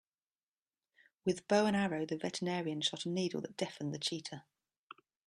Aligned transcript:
With 1.25 1.47
bow 1.47 1.67
and 1.67 1.75
arrow 1.75 2.07
the 2.07 2.17
veterinarian 2.17 2.81
shot 2.81 3.05
a 3.05 3.09
needle 3.09 3.39
that 3.41 3.55
deafened 3.55 3.93
the 3.93 3.99
cheetah. 3.99 4.45